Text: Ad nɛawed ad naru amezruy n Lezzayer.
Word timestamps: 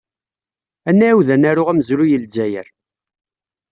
Ad 0.89 0.95
nɛawed 0.95 1.27
ad 1.35 1.39
naru 1.39 1.63
amezruy 1.71 2.11
n 2.15 2.19
Lezzayer. 2.21 2.67